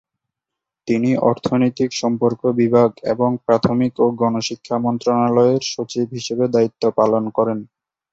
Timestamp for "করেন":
7.37-7.59